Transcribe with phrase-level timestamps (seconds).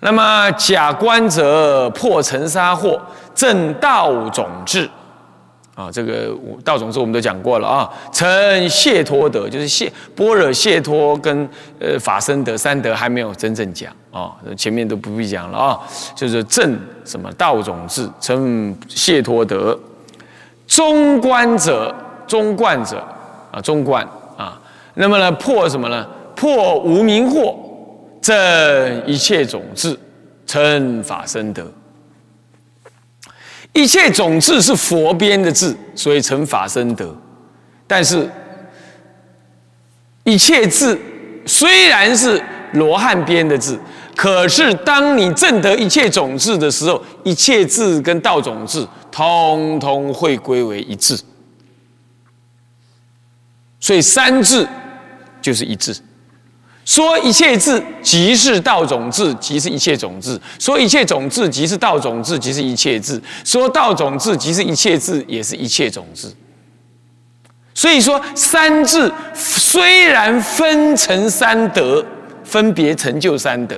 [0.00, 2.98] 那么假观者破尘沙惑，
[3.34, 4.88] 正道种智。
[5.74, 7.88] 啊，这个道种智我们都讲过了啊。
[8.12, 11.48] 成谢托德，就是谢般若谢托跟
[11.78, 15.78] 呃法身德三德还没有真正讲啊，前面都不必讲了啊。
[16.16, 19.78] 就是正什么道种智，成谢托德，
[20.66, 21.94] 中观者，
[22.26, 22.96] 中观者
[23.52, 24.04] 啊，中观
[24.36, 24.60] 啊。
[24.94, 26.04] 那么呢，破什么呢？
[26.34, 27.54] 破无明惑，
[28.20, 29.98] 正一切种智，
[30.46, 31.70] 成法身德。
[33.72, 37.14] 一切种智是佛编的字，所以成法身德。
[37.86, 38.28] 但是，
[40.24, 40.98] 一切字
[41.46, 42.42] 虽然是
[42.72, 43.78] 罗汉编的字，
[44.16, 51.18] 可是当你证得一切种智的时候，一切字跟道种智通通会归为一致。
[53.78, 54.66] 所以三字
[55.40, 55.96] 就是一致。
[56.88, 66.32] 说一切智即是道种智，即是一切种智；说一切种智即是道种智，即是一切智；说道种智即是一切智，也是一切种智。
[67.74, 72.02] 所以说，三智虽然分成三德，
[72.42, 73.76] 分别成就三德，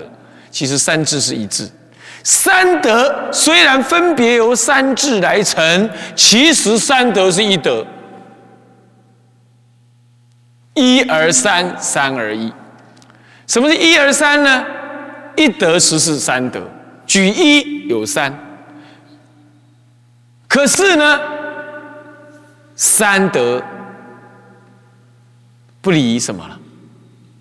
[0.52, 1.64] 其实三智是一智；
[2.22, 7.84] 三德虽然分别由三智来成，其实三德是一德。
[10.74, 12.52] 一而三，三而一。
[13.50, 14.64] 什么是一而三呢？
[15.36, 16.62] 一得十是三得，
[17.04, 18.32] 举一有三。
[20.46, 21.20] 可是呢，
[22.76, 23.60] 三得
[25.80, 26.56] 不离什么了？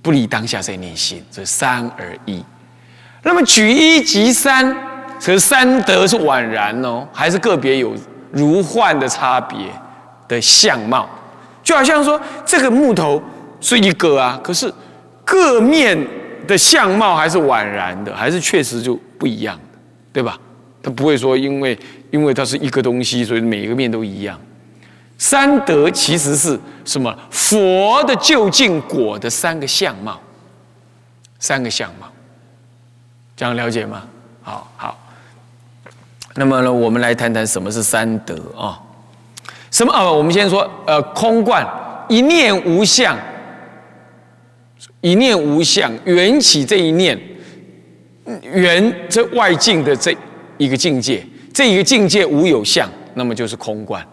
[0.01, 2.43] 不离当下这念心，这三而一。
[3.21, 4.75] 那么举一即三，
[5.19, 7.93] 可是三得是宛然哦，还是个别有
[8.31, 9.59] 如幻的差别
[10.27, 11.07] 的相貌？
[11.61, 13.21] 就好像说，这个木头
[13.61, 14.73] 是一个啊，可是。
[15.29, 15.95] 各面
[16.47, 19.77] 的相貌还是宛然的，还是确实就不一样的，
[20.11, 20.39] 对吧？
[20.81, 21.77] 他不会说因为
[22.09, 24.39] 因为它是一个东西，所以每一个面都一样。
[25.17, 27.13] 三德其实是什么？
[27.29, 30.19] 佛的究竟果的三个相貌，
[31.37, 32.07] 三个相貌，
[33.35, 34.03] 这样了解吗？
[34.41, 34.97] 好好。
[36.35, 38.79] 那么呢，我们来谈谈什么是三德啊？
[39.69, 40.09] 什么啊？
[40.09, 41.67] 我们先说呃，空观
[42.07, 43.15] 一念无相。
[45.01, 47.19] 一念无相，缘起这一念，
[48.43, 50.15] 缘这外境的这
[50.57, 54.05] 一个境界，这一个境界无有相，那么就是空观，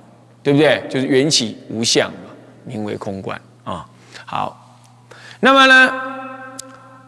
[0.43, 0.83] 对不对？
[0.89, 2.31] 就是缘起无相嘛，
[2.65, 3.87] 名为空观啊。
[4.25, 4.77] 好，
[5.41, 5.93] 那么呢，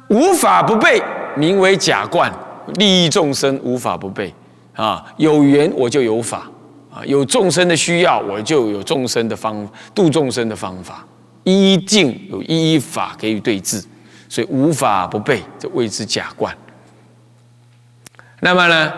[0.09, 1.03] 无法不备，
[1.37, 2.33] 名为假观，
[2.75, 4.33] 利益众生无法不备
[4.75, 5.05] 啊。
[5.17, 6.49] 有缘我就有法
[6.93, 11.05] 啊，有众生的需要，我就有众生的方度众生的方法。
[11.49, 13.83] 一境有一法给予对治，
[14.29, 16.55] 所以无法不备，这谓之假观。
[18.41, 18.93] 那么呢，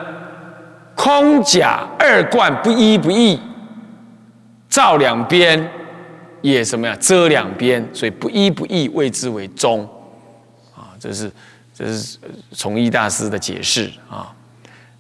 [0.95, 3.41] 空假二观不一不异，
[4.69, 5.71] 照两边
[6.43, 6.97] 也什么呀？
[7.01, 9.83] 遮两边，所以不一不异谓之为中。
[10.75, 11.31] 啊，这是
[11.75, 12.19] 这是
[12.53, 14.31] 从一大师的解释啊。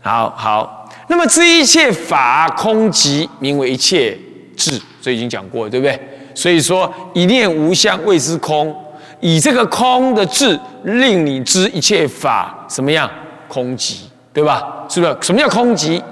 [0.00, 4.18] 好好，那么知一切法空即名为一切
[4.56, 6.00] 智，这已经讲过，对不对？
[6.34, 8.74] 所以说，一念无相谓之空，
[9.20, 13.10] 以这个空的智，令你知一切法什么样
[13.48, 14.02] 空寂，
[14.32, 14.86] 对吧？
[14.88, 15.16] 是不是？
[15.20, 16.02] 什么叫空寂？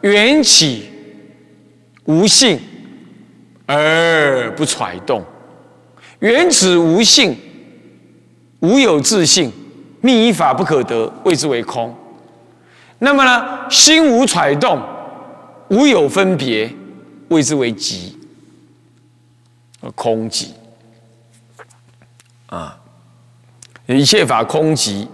[0.00, 0.88] 缘起
[2.04, 2.58] 无性
[3.66, 5.22] 而不揣动，
[6.20, 7.36] 缘起无性，
[8.60, 9.52] 无有自性，
[10.00, 11.94] 密一法不可得，谓之为空。
[12.98, 14.80] 那么呢，心无揣动，
[15.68, 16.70] 无有分别，
[17.28, 18.12] 谓之为寂。
[19.94, 20.48] 空寂
[22.46, 22.78] 啊，
[23.86, 25.06] 一切法空寂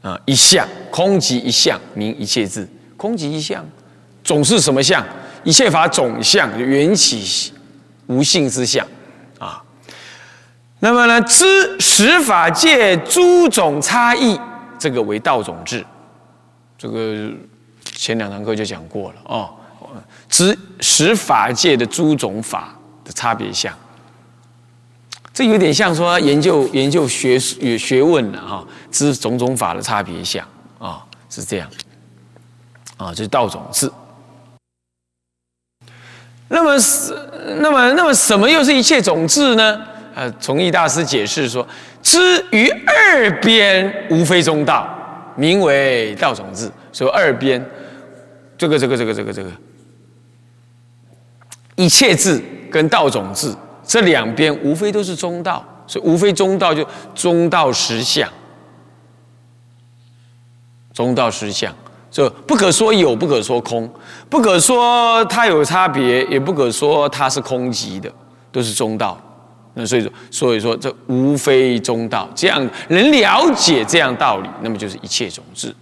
[0.00, 3.64] 啊，一相空寂一相名一切智，空寂一相
[4.24, 5.04] 总是什么相？
[5.44, 7.52] 一切法总相缘起
[8.06, 8.86] 无性之相
[9.38, 9.62] 啊。
[10.80, 14.38] 那么呢，知十法界诸种差异，
[14.78, 15.84] 这个为道种智。
[16.78, 17.30] 这个
[17.84, 19.50] 前两堂课就讲过了哦。
[20.28, 22.77] 知十法界的诸种法。
[23.12, 23.72] 差别相，
[25.32, 30.46] 这有点像说研究研究学学问了哈，知种种法的差别相
[30.78, 31.68] 啊，是这样
[32.96, 33.90] 啊，这是道种智。
[36.48, 37.12] 那么是
[37.60, 39.80] 那么那么什么又是一切种智呢？
[40.14, 41.66] 呃，从义大师解释说，
[42.02, 44.88] 知于二边无非中道，
[45.36, 46.70] 名为道种智。
[46.90, 47.64] 所以二边
[48.56, 49.50] 这个这个这个这个这个
[51.78, 52.42] 一切智。
[52.70, 53.50] 跟道种智
[53.82, 58.30] 这两边无非都是中道，所以无非中道就中道实相
[60.92, 61.74] 中道实相，
[62.10, 63.90] 就不可说有，不可说空，
[64.28, 68.12] 不可说它有差别，也不可说它是空寂的，
[68.52, 69.18] 都是中道。
[69.72, 75.74] 那所以说，所以说这无非中道，这样能了解这样道理，那么就是一切种智。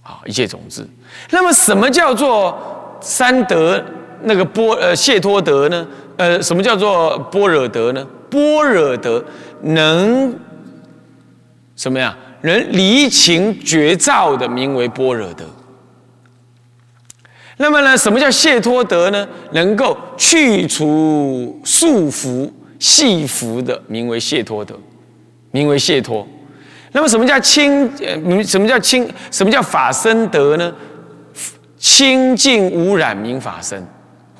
[0.00, 0.88] 好，一切种智。
[1.28, 2.58] 那么什么叫做
[3.02, 3.84] 三德？
[4.24, 5.86] 那个波呃谢托德呢？
[6.16, 8.06] 呃，什么叫做般若德呢？
[8.30, 9.24] 般若德
[9.62, 10.34] 能
[11.76, 12.16] 什么呀？
[12.42, 15.44] 能离情绝照的，名为般若德。
[17.56, 19.28] 那么呢，什么叫谢托德呢？
[19.52, 24.74] 能够去除束缚、系缚的，名为谢托德，
[25.50, 26.26] 名为谢托。
[26.92, 27.88] 那么什么叫清？
[28.00, 29.08] 呃，什么叫清？
[29.30, 30.74] 什么叫法身德呢？
[31.78, 33.84] 清净无染名法身，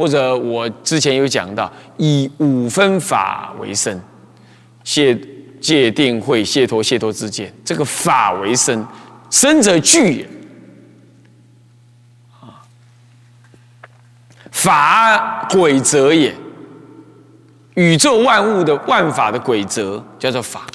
[0.03, 4.03] 或者我之前有讲到，以五分法为身，
[4.83, 5.17] 戒
[5.61, 8.85] 戒定慧、解脱、解脱之见，这个法为身，
[9.31, 10.29] 身者具也。
[14.51, 16.35] 法鬼则也，
[17.75, 20.67] 宇宙万物的万法的鬼则叫做法。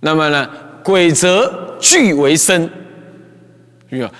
[0.00, 0.50] 那么呢，
[0.82, 2.68] 鬼则具为身，
[3.90, 4.10] 有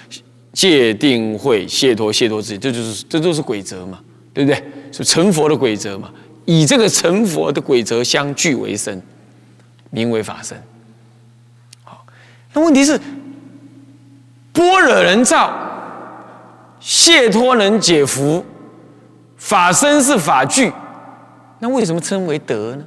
[0.54, 4.00] 戒定慧解脱解脱自己，这就是这都是规则嘛，
[4.32, 4.64] 对不对？
[4.90, 6.10] 是成佛的规则嘛？
[6.46, 9.02] 以这个成佛的规则相聚为生，
[9.90, 10.56] 名为法身。
[11.82, 12.06] 好，
[12.52, 12.98] 那问题是
[14.52, 15.52] 般若人造，
[16.80, 18.44] 解脱能解福。
[19.36, 20.72] 法身是法具，
[21.58, 22.84] 那为什么称为德呢？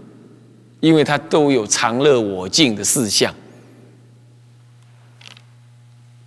[0.79, 3.33] 因为它都有常乐我净的四相，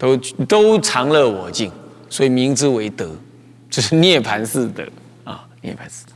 [0.01, 0.17] 都
[0.49, 1.71] 都常乐我净，
[2.09, 3.15] 所以名之为德，
[3.69, 4.83] 就是涅盘式德
[5.25, 6.07] 啊，涅盘式。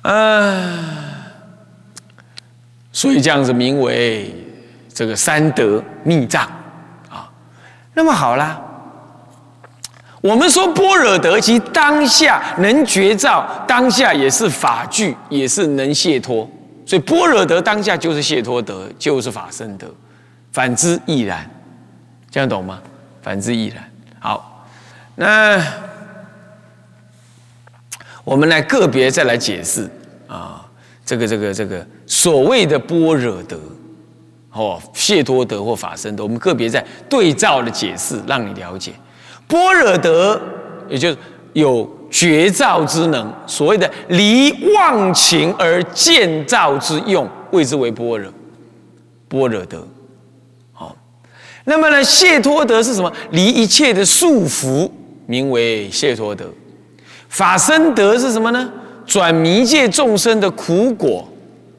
[0.00, 1.32] 啊，
[2.90, 4.34] 所以这样子名为
[4.94, 6.44] 这个三德密藏
[7.10, 7.30] 啊。
[7.92, 8.62] 那么好啦。
[10.22, 16.48] 我们说般若德，其当下能觉照，当下也是法具，也是能解脱。
[16.86, 19.86] 所以般若德当下就是解脱德，就是法身德。
[20.56, 21.46] 反之亦然，
[22.30, 22.80] 这样懂吗？
[23.20, 23.84] 反之亦然。
[24.18, 24.66] 好，
[25.14, 25.62] 那
[28.24, 29.86] 我们来个别再来解释
[30.26, 30.66] 啊，
[31.04, 33.60] 这个这个这个所谓的般若德，
[34.50, 38.94] 哦，谢多德或法身德，我们个别在对照的解释，让你了解。
[39.46, 40.40] 般若德，
[40.88, 41.18] 也就是
[41.52, 48.32] 有觉照之能，所谓的离妄情而见照之用，谓之为般若。
[49.28, 49.86] 般若德，
[51.66, 53.12] 那么呢，谢托德是什么？
[53.32, 54.90] 离一切的束缚，
[55.26, 56.46] 名为谢托德。
[57.28, 58.72] 法身德是什么呢？
[59.04, 61.28] 转迷界众生的苦果。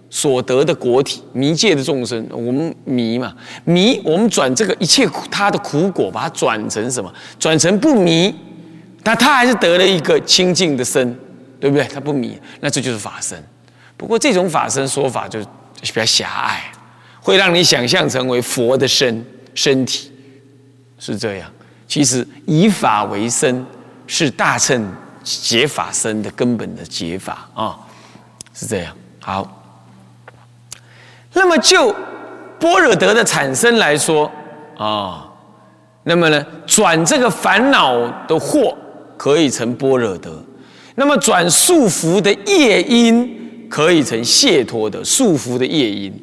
[0.09, 3.35] 所得的果体，迷界的众生，我们迷嘛，
[3.65, 7.13] 迷，我们转这个一切苦，他的苦果，把它转成什么？
[7.37, 8.33] 转成不迷，
[9.03, 11.13] 那他还是得了一个清净的身，
[11.59, 11.85] 对不对？
[11.93, 13.37] 他不迷，那这就是法身。
[13.97, 16.63] 不过这种法身说法就比较狭隘，
[17.19, 19.23] 会让你想象成为佛的身
[19.57, 20.11] 身体，
[20.99, 21.51] 是这样。
[21.87, 23.65] 其实以法为身，
[24.05, 24.87] 是大乘
[25.23, 27.79] 解法身的根本的解法啊，
[28.53, 28.95] 是这样。
[29.19, 29.63] 好。
[31.33, 31.93] 那么就
[32.59, 34.31] 般若德的产生来说
[34.77, 35.27] 啊，
[36.03, 37.95] 那么呢，转这个烦恼
[38.27, 38.75] 的惑
[39.17, 40.43] 可以成般若德，
[40.95, 46.13] 那么转束缚的业因可以成解脱的束缚的业因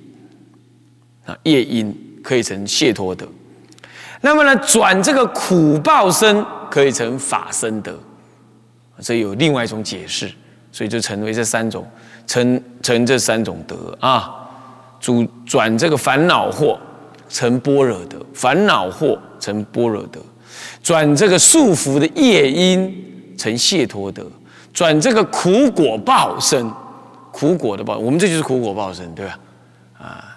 [1.27, 3.29] 啊，业因可以成解脱德，
[4.23, 7.95] 那么呢，转这个苦报身可以成法身德，
[9.01, 10.33] 这有另外一种解释，
[10.73, 11.87] 所以就成为这三种，
[12.27, 14.41] 成成这三种德啊。
[14.99, 16.79] 主转这个烦恼惑
[17.29, 20.19] 成般若德，烦恼惑成般若德；
[20.83, 24.23] 转这个束缚的业因成解脱德；
[24.73, 26.73] 转这个苦果报身，
[27.31, 29.39] 苦果的报，我们这就是苦果报身，对吧？
[29.99, 30.34] 啊，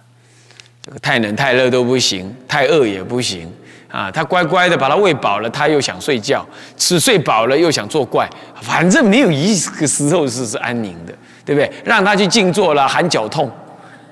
[1.02, 3.52] 太冷太热都不行，太饿也不行
[3.90, 4.10] 啊。
[4.12, 6.40] 他乖乖的把他喂饱了，他又想睡觉；
[6.78, 8.30] 吃睡饱了又想作怪，
[8.62, 11.14] 反正没有一个时候是是安宁的，
[11.46, 11.72] 对不对？
[11.84, 13.52] 让他去静坐了，喊脚痛。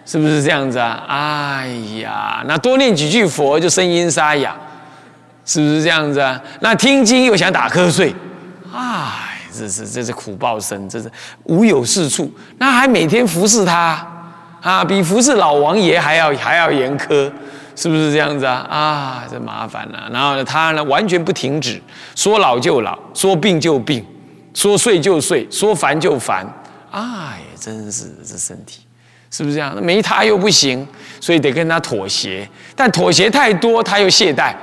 [0.07, 1.03] 是不是这样子啊？
[1.07, 1.67] 哎
[1.99, 4.55] 呀，那多念几句佛就声音沙哑，
[5.43, 6.39] 是不是这样子啊？
[6.59, 8.13] 那听经又想打瞌睡，
[8.71, 11.11] 哎，这是这是苦报身，这是
[11.45, 12.31] 无有是处。
[12.59, 14.07] 那还每天服侍他
[14.65, 17.31] 啊，比服侍老王爷还要还要严苛，
[17.75, 18.65] 是不是这样子啊？
[18.67, 20.09] 啊，这麻烦了。
[20.11, 21.79] 然后呢，他呢完全不停止，
[22.15, 24.03] 说老就老，说病就病，
[24.55, 26.43] 说睡就睡，说烦就烦，
[26.89, 28.81] 哎，真是这身体。
[29.29, 29.75] 是不是这样？
[29.83, 30.87] 没他又不行，
[31.21, 32.49] 所以得跟他妥协。
[32.75, 34.55] 但妥协太多，他又懈怠，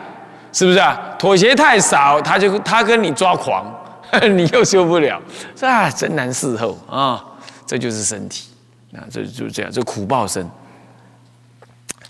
[0.53, 0.99] 是不是啊？
[1.17, 3.65] 妥协太少，他就他跟你抓狂，
[4.37, 5.23] 你又受不了，
[5.55, 7.23] 是啊，真难伺候啊！
[7.65, 8.49] 这就是身体，
[8.95, 10.49] 啊，这就是这样，这苦报身，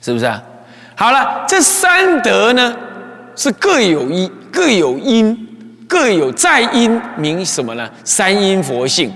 [0.01, 0.43] 是不是啊？
[0.97, 2.77] 好了，这三德呢，
[3.37, 5.49] 是各有因，各有因。
[5.89, 7.91] 各有在因名什么呢？
[8.03, 9.13] 三因佛性，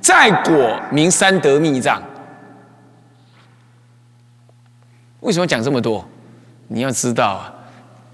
[0.00, 2.02] 在果名三德密藏。
[5.20, 6.02] 为什么讲这么多？
[6.66, 7.53] 你要知道啊，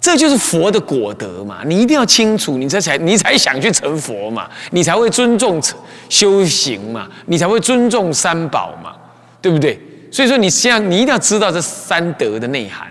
[0.01, 1.63] 这就是佛的果德嘛。
[1.65, 5.61] 你一定要清楚，你这才你才想去成佛嘛，你才会尊重
[6.09, 8.95] 修行嘛，你才会尊重三宝嘛，
[9.41, 9.81] 对不对？
[10.11, 12.89] 所以说，你现在你一定要知道这三德的内涵。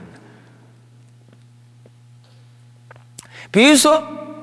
[3.52, 4.02] 比如说。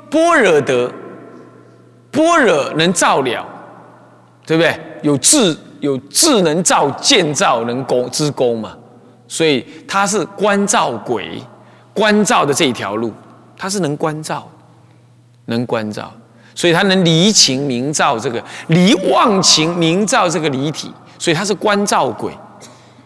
[0.09, 0.91] 般若得，
[2.13, 3.45] 般若能照了，
[4.47, 4.79] 对不对？
[5.03, 8.79] 有智，有智能照见照能功之功嘛，
[9.27, 11.43] 所以他是观照鬼，
[11.97, 13.11] 观照的这一条路，
[13.57, 14.47] 他是能观照，
[15.47, 16.13] 能观照，
[16.55, 22.31] 所以他能离情明照这个离妄情明照这个离体，所以他是观照鬼，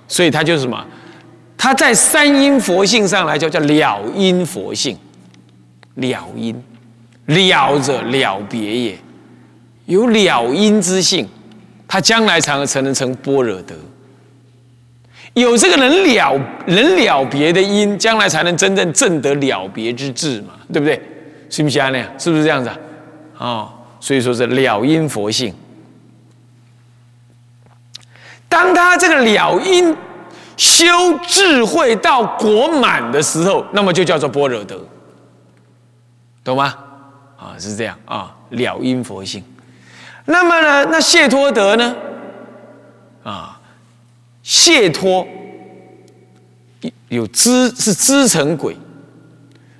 [0.08, 0.84] 所以他就是什么？
[1.56, 4.98] 他在三因佛性上来叫叫了因佛性，
[5.94, 6.60] 了因。
[7.26, 8.98] 了者了别也，
[9.86, 11.28] 有了因之性，
[11.86, 13.76] 他将来才能才能成般若德。
[15.34, 21.00] 有这个能了能了别的因，将来才能真正证得了别之智嘛，对不对？
[21.48, 21.92] 是不是这样？
[22.18, 22.78] 是不是这样子啊？
[23.38, 25.54] 哦，所以说是了因佛性。
[28.48, 29.96] 当他这个了因
[30.56, 30.84] 修
[31.26, 34.84] 智慧到果满的时候，那么就叫做般若德，
[36.42, 36.74] 懂吗？
[37.38, 39.42] 啊，是这样啊，了因佛性。
[40.24, 41.96] 那么呢，那谢托德呢？
[43.22, 43.59] 啊，
[44.42, 45.26] 解脱
[47.08, 48.76] 有支是支成鬼，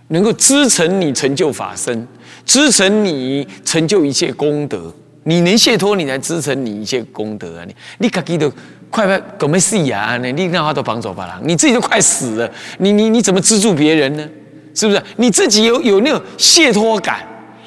[0.08, 2.06] 能够支撑你成就法身，
[2.44, 4.92] 支撑你成就一切功德。
[5.24, 7.64] 你能解脱，你才支撑你一切功德啊！
[7.66, 8.50] 你你自己都
[8.90, 10.16] 快快搞没事呀！
[10.16, 14.26] 你你让他都绑走吧啦，你自己都快死了，你你你怎么资助别人呢？
[14.74, 15.00] 是不是？
[15.16, 17.20] 你自己有有那种解脱感？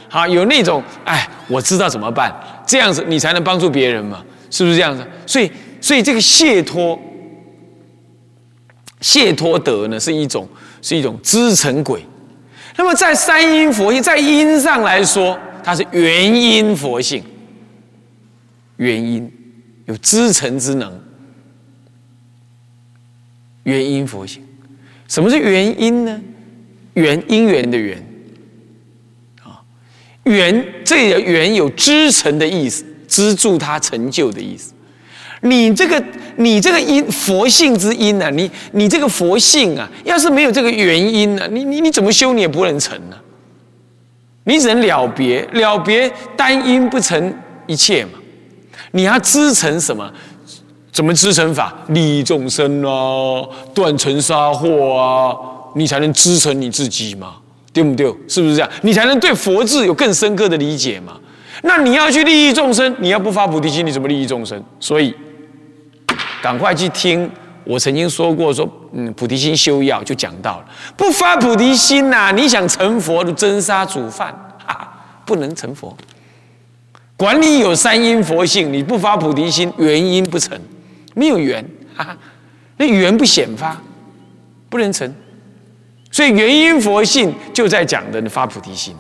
[0.09, 2.33] 好，有那种哎，我知道怎么办，
[2.65, 5.05] 这样子你才能帮助别人嘛，是不是这样子？
[5.27, 5.49] 所以，
[5.83, 6.97] 所以这个解脱、
[9.01, 10.47] 解脱德呢，是一种
[10.81, 12.05] 是一种知成鬼。
[12.77, 17.21] 那么在三因佛性，在因上来说，它是原因佛性，
[18.77, 19.29] 原因
[19.83, 20.97] 有知成之能，
[23.63, 24.41] 原因佛性。
[25.09, 26.21] 什么是原因呢？
[26.93, 28.01] 缘因缘的缘。
[29.43, 29.61] 啊
[30.23, 34.73] 缘，这个缘有支撑的意思，资助他成就的意思。
[35.43, 36.03] 你这个，
[36.37, 38.29] 你这个因佛性之因呢？
[38.31, 43.17] 你你这个佛性啊，要是没有这个原因呢，你你你怎么修你也不能成呢？
[44.45, 47.33] 你只能了别，了别单因不成
[47.67, 48.11] 一切嘛。
[48.91, 50.11] 你要支撑什么？
[50.91, 51.73] 怎么支撑法？
[51.89, 55.35] 利益众生啊，断尘杀祸啊，
[55.75, 57.35] 你才能支撑你自己嘛。
[57.73, 58.05] 对不对？
[58.27, 58.69] 是不是这样？
[58.83, 61.13] 你才能对佛智有更深刻的理解嘛？
[61.63, 64.63] 那你要去利益众生，你要不发菩提心，你怎么利益众生？
[64.79, 65.11] 所以，
[66.43, 67.31] 赶快去听
[67.63, 70.65] 我曾经说过，说嗯，菩提心修要就讲到了，
[70.97, 74.27] 不发菩提心呐，你想成佛的真杀煮饭。
[74.67, 74.89] 啊，
[75.25, 75.95] 不能成佛。
[77.15, 80.59] 管你有三因佛性，你不发菩提心，原因不成，
[81.13, 81.65] 没有缘。
[81.95, 82.17] 啊，
[82.75, 83.81] 那缘不显发，
[84.69, 85.09] 不能成。
[86.11, 88.93] 所以原因佛性就在讲的你发菩提心，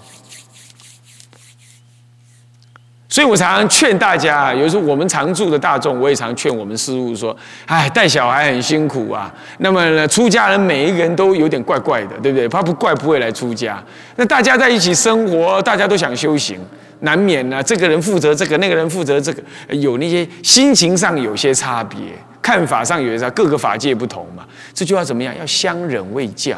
[3.13, 9.31] 所以我常常劝大家，有时候我们常住的大众，我也常劝我们师父说：“哎，带小孩很辛苦啊。
[9.59, 12.49] 那么呢，出家人每一个人都有点怪怪的，对不对？
[12.49, 13.79] 他不怪不会来出家。
[14.15, 16.57] 那大家在一起生活，大家都想修行，
[17.01, 19.43] 难免呢，这个人负责这个，那个人负责这个，
[19.75, 21.99] 有那些心情上有些差别，
[22.41, 24.43] 看法上有些差，各个法界不同嘛。
[24.73, 25.31] 这句话怎么样？
[25.37, 26.57] 要相忍为教。”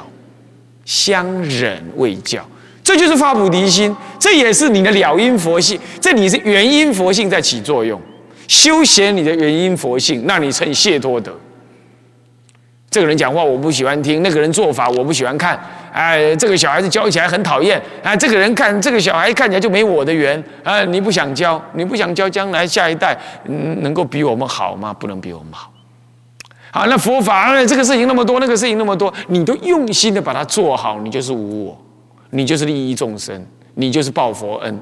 [0.86, 2.48] 相忍为教，
[2.86, 8.00] 这就是发菩提心，这也是你的了因佛性，这里是原因佛性在起作用，
[8.48, 11.36] 修显你的原因佛性，让你成解脱德。
[12.92, 15.60] 这个人讲话我不喜欢听，那个人做法我不喜欢看，
[15.92, 24.94] 哎，这个小孩子教起来很讨厌，哎，这个人看这个小孩看起来就没我的缘，啊，你不想教，你不想教，将来下一代能够比我们好吗？
[24.94, 25.72] 不能比我们好。
[26.72, 31.85] 好，那佛法这个事情那么多，那个事情那么多，你都用心的把它做好，你就是无我，
[32.36, 34.80] 你就是利益众生，你就是报佛恩。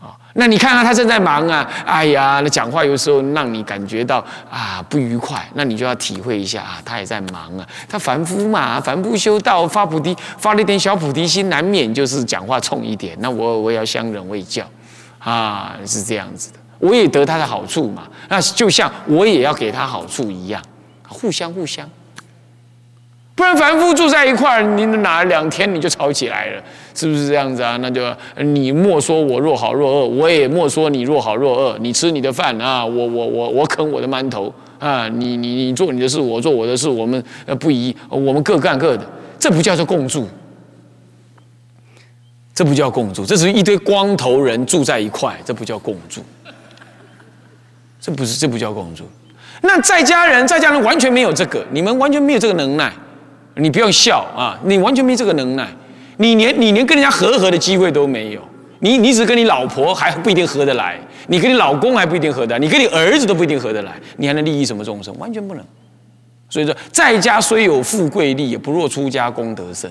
[0.00, 13.16] 啊，那你看看他正在忙啊，哎呀，那讲话有时候让你感觉到啊不愉快，那你就要体会一下啊，他也在忙啊，他凡夫嘛，凡夫修道发菩提，发了一点小菩提心，难免就是讲话冲一点。
[13.20, 14.64] 那我我也要相忍为教，
[15.18, 20.62] 啊，是这样子的，我也得他的好处嘛，那就像我也要给他好处一样，
[21.08, 21.88] 互相互相。
[23.36, 26.62] 不然凡夫住在一块儿，你哪两天你就吵起来了，
[26.94, 27.76] 是不是这样子啊？
[27.80, 28.00] 那就
[28.36, 31.76] 你莫说我若好若恶，我也莫说你若好若恶。
[31.80, 39.04] 你吃你的饭啊，我我我我啃我的馒头啊，你你你做你的事，我做我的事，我们呃不一，我们各干各的，
[39.36, 40.28] 这不叫做共住，
[42.54, 46.22] 这不叫共住，这是一堆光头人住在一块，这不叫共住，
[48.00, 49.04] 这不是这不叫共住。
[49.60, 52.92] 那在家人在家人完全没有这个，你们完全没有这个能耐。
[53.56, 54.58] 你不要笑啊！
[54.64, 55.68] 你完全没这个能耐，
[56.16, 58.40] 你连你连跟人家和和的机会都没有。
[58.80, 65.16] 你你只跟你老婆还不一定合得来，你跟你老公还不一定合得来，你跟你儿子都不一定合得来，你还能利益什么众生？
[65.18, 65.64] 完全不能。
[66.50, 69.90] 所以说，在家虽有富贵利，也不若出家功德深，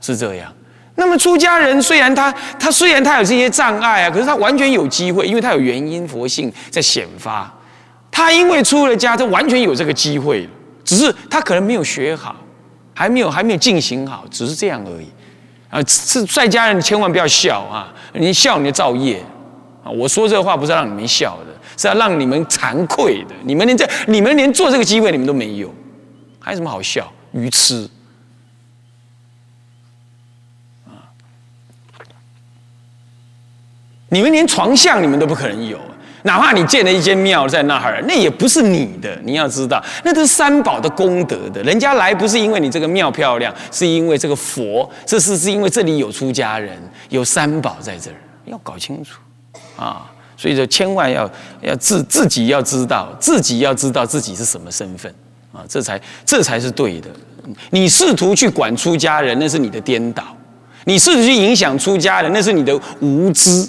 [0.00, 0.52] 是这样。
[0.94, 7.52] 那么出家人虽然他他虽然他有这些障碍啊，可是他完全有机会，因为他有原因佛性在显发。
[8.10, 10.48] 他因为出了家，他完全有这个机会，
[10.84, 12.36] 只是他可能没有学好。
[12.98, 15.06] 还没有还没有进行好，只是这样而已，
[15.68, 17.92] 啊，是在家人千万不要笑啊！
[18.14, 19.22] 你笑你就造业
[19.84, 19.90] 啊！
[19.90, 23.34] 我说这话不是让你们笑的，是要让你们惭愧的。
[23.44, 25.70] 你们连这你们连做这个机会你们都没有，
[26.40, 27.12] 还有什么好笑？
[27.32, 27.86] 愚痴
[30.86, 31.04] 啊！
[34.08, 35.78] 你们连床相你们都不可能有。
[36.26, 39.16] 哪怕你建了一间庙在那儿，那也不是你的。
[39.22, 41.62] 你要知道，那都是三宝的功德的。
[41.62, 46.76] 人家来不是因为你这个庙漂亮，是因为这个佛，这是是因为这里有出家人，
[47.10, 49.20] 有三宝在这儿，要搞清楚
[49.78, 50.10] 啊！
[50.36, 51.30] 所以说，千万要
[51.62, 55.14] 要自自己要知道，自己要知道自己是什么身份
[55.52, 57.08] 啊，这才这才是对的。
[57.70, 60.24] 你试图去管出家人，那是你的颠倒；
[60.84, 63.64] 你试图去影响出家人，那是你的无知。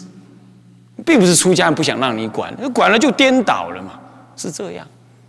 [1.07, 3.91] 并不是出家人不想让你管，管了就颠倒了嘛，
[4.35, 4.85] 是这样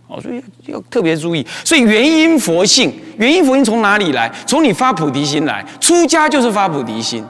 [0.07, 1.47] 哦，所以要特别注意。
[1.63, 4.29] 所以原因佛性，原因佛性从哪里来？
[4.45, 5.65] 从你发菩提心来。
[5.79, 7.23] 出家就是发菩提心，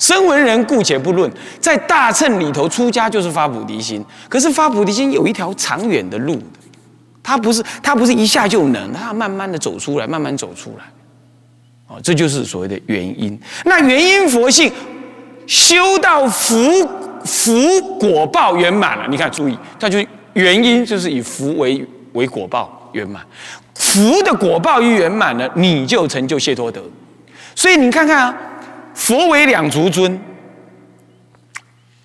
[0.00, 4.04] 声闻人姑且不论，在大乘里头出家就是发菩提心。
[4.28, 6.42] 可是发菩提心有一条长远的路的，
[7.22, 10.84] 他不是他不是一下就能，他要慢慢的走出来，慢慢走出来。
[11.86, 13.38] 哦，这就是所谓的原因。
[13.64, 14.72] 那原因佛性
[15.46, 16.58] 修到福。
[17.24, 19.98] 福果报圆满了，你看，注意，它就
[20.32, 23.22] 原因就是以福为为果报圆满，
[23.74, 26.82] 福的果报一圆满了，你就成就谢托德。
[27.54, 28.34] 所以你看看啊，
[28.94, 30.20] 佛为两足尊，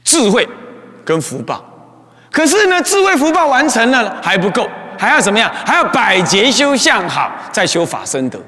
[0.03, 0.47] 智慧
[1.05, 1.63] 跟福报，
[2.31, 5.51] 可是呢，智慧福报完成了还不够，还要怎么样？
[5.65, 8.39] 还要百劫修相好，再修法身德，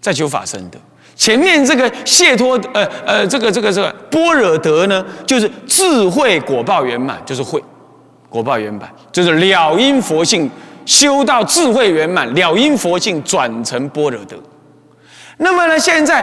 [0.00, 0.78] 再修法身德。
[1.16, 7.62] 前面这个谢托，呃呃，这个这个这个般若德呢，就是智慧果报圆满，就是慧
[8.28, 10.48] 果报圆满，就是了因佛性
[10.84, 14.36] 修到智慧圆满，了因佛性转成般若德。
[15.38, 16.22] 那么呢，现在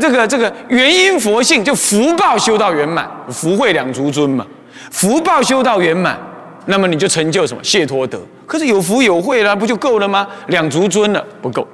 [0.00, 4.46] 这个这个原因佛性就福报修到圆满，福慧两足尊嘛，
[4.90, 6.18] 福报修到圆满，
[6.64, 8.18] 那么你就成就什么谢托德？
[8.46, 10.26] 可是有福有慧了，不就够了吗？
[10.46, 11.68] 两足尊了不够，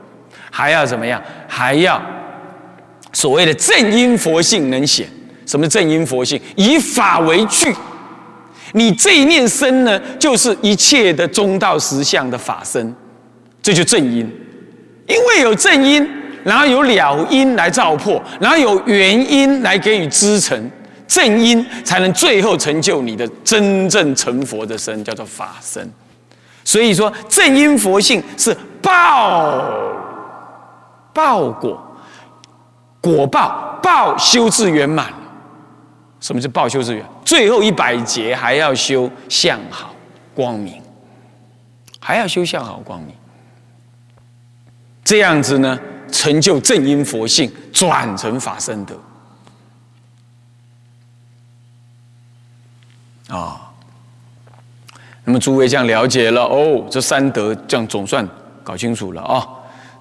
[0.50, 1.22] 还要怎么样？
[1.46, 2.02] 还要。
[3.12, 5.08] 所谓的正因佛性能显，
[5.46, 6.40] 什么正因佛性？
[6.56, 7.74] 以法为具，
[8.72, 12.94] 你这一念身呢，就是一切的中道实相的法身，
[13.62, 14.30] 这就正因。
[15.06, 16.06] 因为有正因，
[16.44, 20.70] 然后有了因来照破，然后有原因来给予支撑，
[21.06, 25.88] 正因才能最后成就你的真正成佛的身，叫做法身。
[26.64, 29.64] 所以说，正因佛性是报
[31.14, 31.80] 报果。
[33.14, 35.12] 果报报修至圆满，
[36.18, 37.04] 什么是报修至圆？
[37.24, 39.94] 最后一百劫还要修相好
[40.34, 40.82] 光明，
[42.00, 43.14] 还要修相好光明，
[45.04, 45.78] 这样子呢，
[46.10, 48.98] 成就正因佛性，转成法身德。
[53.28, 53.72] 啊，
[55.24, 58.28] 那么诸位这样了解了哦，这三德这样总算
[58.64, 59.46] 搞清楚了啊，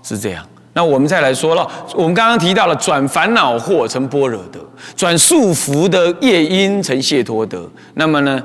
[0.02, 0.48] 是这样。
[0.78, 4.60] 那我们再来说了，我们刚刚提到了转烦恼惑成般若德，
[4.94, 7.66] 转束缚的业因成解脱德。
[7.94, 8.44] 那么呢，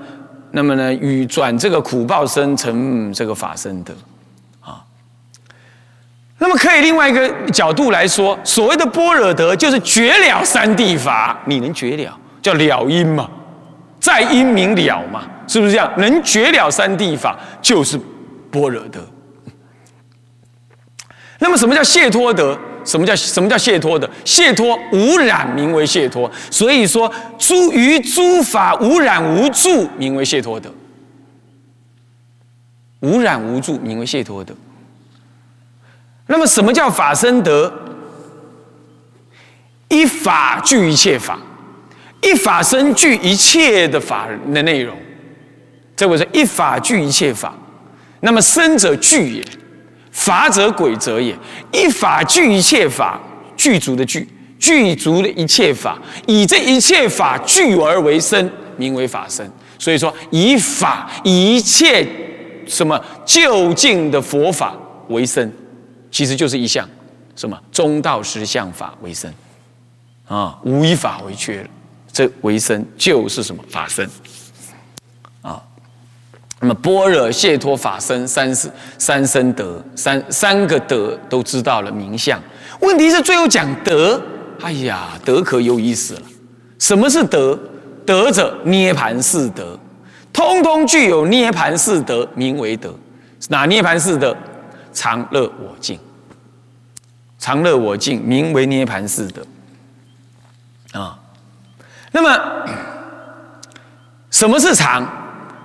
[0.52, 3.92] 那么呢，与转这个苦报生成这个法身德，
[4.60, 4.80] 啊。
[6.38, 13.28] 那么可以另外一个角度来说，所谓的般若德就是绝了三谛法，你能绝了，叫了因嘛？
[13.98, 15.92] 在因明了嘛，是不是这样？
[15.96, 17.98] 能觉了三谛法，就是
[18.52, 19.00] 般若德。
[21.40, 22.56] 那么什么叫谢托德？
[22.82, 24.08] 什么叫什么叫谢托德？
[24.24, 30.72] 谢托无染名为谢托，所以说诸于诸法无染无住名为谢托德。
[33.00, 34.54] 无染无住名为谢托德。
[36.26, 37.72] 那么什么叫法身德？
[39.88, 41.38] 一法具一切法，
[42.22, 44.96] 一法身具一切的法的内容。
[45.96, 47.54] 这为是一法具一切法。
[48.20, 49.44] 那么生者具也。
[50.10, 51.36] 法者鬼则也，
[51.72, 53.20] 一法具一切法，
[53.56, 59.50] 具足的具，具足的一切法，以这一切法具而为身，名为法身。
[59.78, 62.06] 所以说，以法一切
[62.66, 64.76] 什么就近的佛法
[65.08, 65.50] 为身，
[66.10, 66.86] 其实就是一项
[67.34, 69.32] 什么中道实相法为身
[70.26, 71.66] 啊，无一法为缺，
[72.12, 74.08] 这为身就是什么法身。
[76.60, 82.38] 那么般若解脱法身三世三身德三三个德都知道了名相，
[82.80, 84.20] 问题是最后讲德，
[84.60, 86.22] 哎呀，德可有意思了。
[86.78, 87.58] 什么是德？
[88.04, 89.78] 德者涅盘四德，
[90.32, 92.92] 通通具有涅盘四德，名为德。
[93.48, 94.36] 哪涅盘四德？
[94.92, 95.98] 常乐我净，
[97.38, 99.42] 常乐我净，名为涅盘四德。
[101.00, 101.18] 啊，
[102.10, 102.66] 那么
[104.30, 105.06] 什么是常？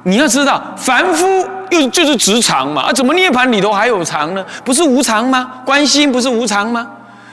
[0.07, 1.25] 你要知道，凡夫
[1.71, 4.45] 又就是直常嘛，啊，怎么涅盘里头还有常呢？
[4.63, 5.51] 不是无常吗？
[5.65, 6.87] 观心不是无常吗？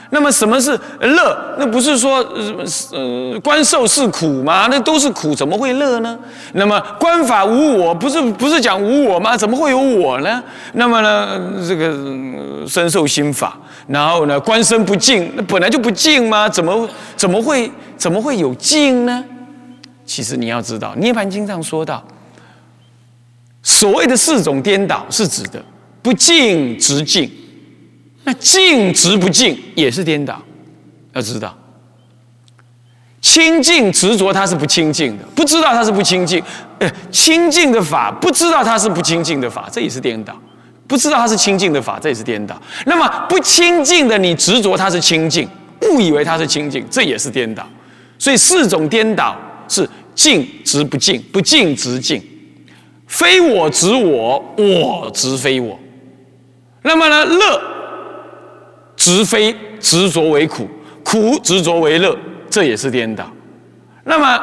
[0.09, 1.55] 那么什么是乐？
[1.57, 2.17] 那不是说
[2.91, 4.67] 呃观受是苦吗？
[4.69, 6.17] 那都是苦，怎么会乐呢？
[6.53, 9.37] 那么观法无我，不是不是讲无我吗？
[9.37, 10.41] 怎么会有我呢？
[10.73, 11.91] 那么呢，这个
[12.67, 13.55] 身受心法，
[13.87, 16.49] 然后呢，观身不净，那本来就不净吗？
[16.49, 19.23] 怎么怎么会怎么会有净呢？
[20.05, 22.03] 其实你要知道，《涅盘经》上说到。
[23.63, 25.63] 所谓的四种颠倒是指的
[26.01, 27.31] 不净直净，
[28.25, 30.41] 那净直不净也是颠倒，
[31.13, 31.57] 要知道。
[33.21, 36.43] 清净执着它是不清净的，不知道它是不清净。
[36.79, 40.33] 呃，清净的法不知道它是不清净的法，这也是颠倒；
[40.87, 42.61] 不知道它是清净的法，这也是颠倒。
[42.85, 45.47] 那么不清净的你执着它是清净，
[45.83, 47.65] 误以为它是清净，这也是颠倒。
[48.19, 49.37] 所以四种颠倒
[49.69, 52.21] 是净执不净，不净执净。
[53.13, 55.79] 非我执我，我执非我。
[56.81, 57.61] 那么呢，乐
[58.95, 60.67] 执非执着为苦，
[61.05, 62.17] 苦执着为乐，
[62.49, 63.31] 这也是颠倒。
[64.03, 64.39] 那么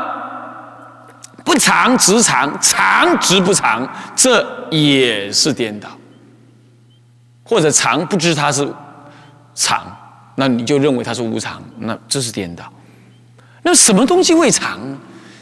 [1.44, 5.88] 不常执常，常执不常，这也是颠倒。
[7.42, 8.72] 或者常不知它是
[9.52, 9.85] 常，
[10.37, 12.72] 那你就认为它是无常，那这是颠倒。
[13.62, 14.96] 那什么东西会常呢？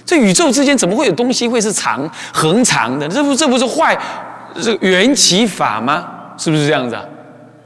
[0.09, 3.07] 这宇宙之间怎么会有东西会是长恒长的？
[3.07, 3.95] 这不这不是坏
[4.59, 6.09] 这缘起法吗？
[6.39, 7.05] 是不是这样子啊？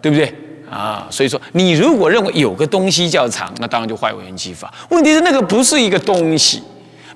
[0.00, 0.34] 对不对
[0.68, 1.06] 啊？
[1.08, 4.74] 所以说，你如果认为有个东西叫长，那当然就坏缘起法。
[4.88, 6.60] 问题是那个不是一个东西，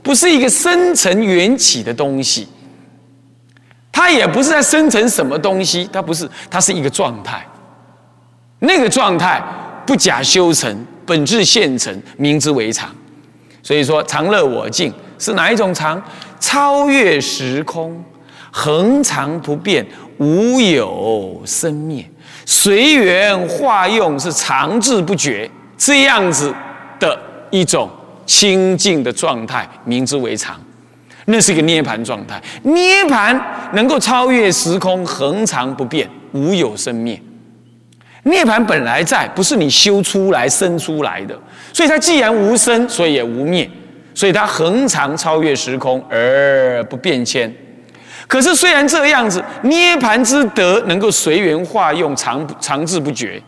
[0.01, 2.47] 不是一个生成缘起的东西，
[3.91, 7.45] 它也不是在生成什么东西，它不是，它是一个状态。
[8.61, 9.43] 那个状态
[9.85, 12.89] 不假修成，本质现成，名之为常。
[13.67, 14.93] 所以说，常乐我净。
[15.19, 16.01] 是哪一种常？
[16.39, 18.01] 超越时空，
[18.53, 19.85] 恒常不变，
[20.19, 22.09] 无有生灭，
[22.45, 26.55] 随缘化用，是常滞不绝，这样子
[27.01, 27.19] 的
[27.51, 27.91] 一种
[28.25, 30.57] 清净的状态，名之为常。
[31.25, 32.41] 那是一个涅盘状态。
[32.63, 33.37] 涅盘
[33.73, 37.21] 能够超越时空，恒常不变，无有生灭。
[38.23, 41.37] 涅盘本来在，不是你修出来生出来的，
[41.77, 43.69] 所以它既然无生，所以也无灭。
[44.15, 47.55] 所以它恒常超越时空而不变迁。
[48.27, 53.39] 可是虽然这样子，涅盘之德能够随缘化用，长长治不绝。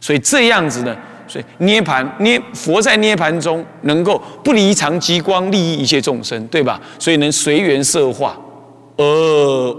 [0.00, 0.96] 所以这样子呢，
[1.28, 6.80] 所以涅盘涅佛在涅盘中能够不离常极光，利益一切众生，对吧？
[6.98, 8.38] 所以能随缘色化，
[8.96, 9.04] 而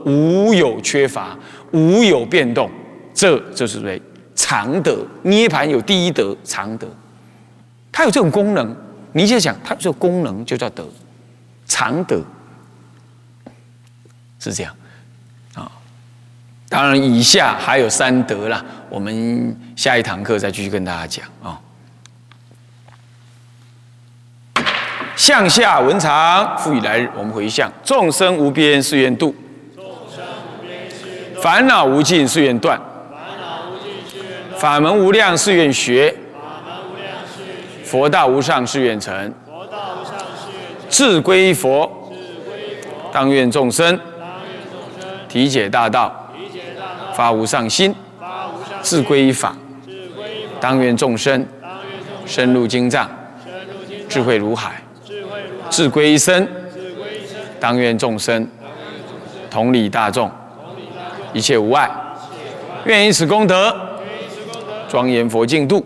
[0.05, 1.35] 无有缺乏，
[1.71, 2.69] 无有变动。
[3.11, 3.99] 这就是为
[4.35, 4.99] 常德。
[5.23, 6.85] 涅盘有第一德，常德，
[7.97, 8.75] 它有这种功能。
[9.11, 10.87] 你就想，它这个功能就叫德，
[11.65, 12.21] 常德，
[14.39, 14.71] 是这样
[15.55, 15.71] 啊。
[16.69, 21.59] 当然，以下还有三德啦，我们下一堂课再继续跟大家讲啊。
[25.15, 29.33] 向下文长，复以来日，我们回向：众生无边誓愿度，
[31.41, 32.79] 烦恼无尽誓愿断，
[34.59, 36.15] 法门无量誓愿学。
[37.87, 39.33] 佛道无上誓愿成，
[40.89, 41.89] 智归佛，
[43.13, 43.97] 当愿众生
[45.29, 46.13] 体解大道，
[47.13, 47.95] 发无上心，
[48.81, 49.55] 自归依法。
[50.59, 51.45] 当愿众生
[52.25, 53.09] 深入经藏，
[54.09, 54.83] 智慧如海，
[55.69, 56.45] 智归一生。
[57.57, 58.45] 当愿众生
[59.49, 60.29] 同理大众，
[61.31, 61.89] 一切无碍。
[62.83, 63.73] 愿以此功德，
[64.89, 65.85] 庄严佛净土，